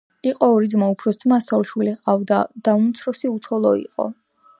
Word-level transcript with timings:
იყო 0.27 0.47
ორი 0.53 0.69
ძმა 0.73 0.85
უფროს 0.93 1.19
ძმას 1.23 1.49
ცოლ-შვილი 1.51 1.93
ჰყავდა 1.99 2.39
და 2.69 2.75
უმცროსი 2.79 3.31
უცოლო 3.35 3.75
იყო. 3.83 4.09